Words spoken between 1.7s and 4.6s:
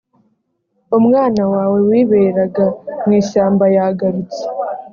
wiberaga mu ishyamba yagarutse